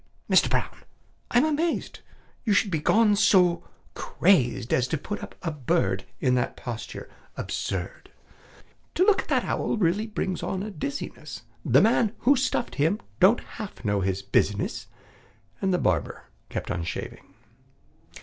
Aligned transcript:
Mister 0.27 0.49
Brown, 0.49 0.77
I'm 1.29 1.45
amazed 1.45 1.99
You 2.43 2.53
should 2.53 2.71
be 2.71 2.79
so 2.81 2.83
gone 2.83 3.69
crazed 3.93 4.73
As 4.73 4.87
to 4.87 4.97
put 4.97 5.21
up 5.21 5.35
a 5.43 5.51
bird 5.51 6.05
In 6.19 6.33
that 6.33 6.57
posture 6.57 7.07
absurd! 7.37 8.09
To 8.95 9.05
look 9.05 9.21
at 9.21 9.27
that 9.27 9.43
owl 9.45 9.77
really 9.77 10.07
brings 10.07 10.41
on 10.41 10.63
a 10.63 10.71
dizziness; 10.71 11.43
The 11.63 11.81
man 11.81 12.13
who 12.21 12.35
stuffed 12.35 12.73
him 12.81 12.99
don't 13.19 13.41
half 13.41 13.85
know 13.85 14.01
his 14.01 14.23
business!" 14.23 14.87
And 15.61 15.71
the 15.71 15.77
barber 15.77 16.23
kept 16.49 16.71
on 16.71 16.83
shaving. 16.83 17.35